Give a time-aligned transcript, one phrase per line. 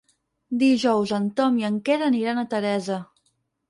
[0.63, 3.03] Dijous en Tom i en Quer aniran a Teresa.